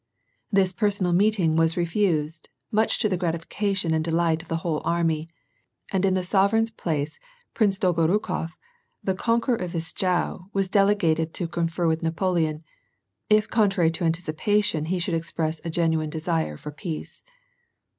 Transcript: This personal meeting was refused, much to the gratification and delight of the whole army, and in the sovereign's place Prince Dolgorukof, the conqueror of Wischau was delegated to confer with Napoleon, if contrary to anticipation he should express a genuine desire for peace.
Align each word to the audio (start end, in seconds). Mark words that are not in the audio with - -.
This 0.51 0.73
personal 0.73 1.13
meeting 1.13 1.55
was 1.55 1.77
refused, 1.77 2.49
much 2.71 2.97
to 2.97 3.07
the 3.07 3.17
gratification 3.17 3.93
and 3.93 4.03
delight 4.03 4.41
of 4.41 4.47
the 4.47 4.57
whole 4.65 4.81
army, 4.83 5.29
and 5.93 6.03
in 6.03 6.15
the 6.15 6.23
sovereign's 6.23 6.71
place 6.71 7.19
Prince 7.53 7.77
Dolgorukof, 7.77 8.57
the 9.03 9.13
conqueror 9.13 9.57
of 9.57 9.73
Wischau 9.73 10.49
was 10.53 10.69
delegated 10.69 11.35
to 11.35 11.47
confer 11.47 11.85
with 11.87 12.01
Napoleon, 12.01 12.63
if 13.29 13.47
contrary 13.47 13.91
to 13.91 14.03
anticipation 14.03 14.85
he 14.85 14.97
should 14.97 15.13
express 15.13 15.61
a 15.63 15.69
genuine 15.69 16.09
desire 16.09 16.57
for 16.57 16.71
peace. 16.71 17.21